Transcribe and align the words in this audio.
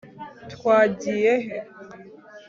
twagiye 0.53 1.33
he 1.45 1.57